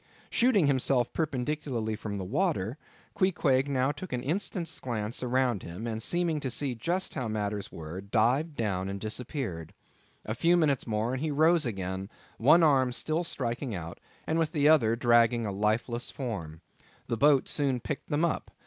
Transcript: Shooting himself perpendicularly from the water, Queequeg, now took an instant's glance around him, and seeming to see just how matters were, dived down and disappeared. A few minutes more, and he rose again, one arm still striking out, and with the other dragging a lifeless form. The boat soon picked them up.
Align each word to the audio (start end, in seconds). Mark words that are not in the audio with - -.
Shooting 0.31 0.65
himself 0.65 1.13
perpendicularly 1.13 1.95
from 1.95 2.17
the 2.17 2.23
water, 2.23 2.79
Queequeg, 3.13 3.67
now 3.69 3.91
took 3.91 4.11
an 4.11 4.23
instant's 4.23 4.79
glance 4.79 5.21
around 5.21 5.61
him, 5.61 5.85
and 5.85 6.01
seeming 6.01 6.39
to 6.39 6.49
see 6.49 6.73
just 6.73 7.13
how 7.13 7.27
matters 7.27 7.71
were, 7.71 8.01
dived 8.01 8.55
down 8.55 8.89
and 8.89 8.99
disappeared. 8.99 9.75
A 10.25 10.33
few 10.33 10.57
minutes 10.57 10.87
more, 10.87 11.13
and 11.13 11.21
he 11.21 11.29
rose 11.29 11.67
again, 11.67 12.09
one 12.39 12.63
arm 12.63 12.91
still 12.93 13.23
striking 13.23 13.75
out, 13.75 13.99
and 14.25 14.39
with 14.39 14.53
the 14.53 14.67
other 14.67 14.95
dragging 14.95 15.45
a 15.45 15.51
lifeless 15.51 16.09
form. 16.09 16.61
The 17.05 17.15
boat 17.17 17.47
soon 17.47 17.79
picked 17.79 18.09
them 18.09 18.25
up. 18.25 18.49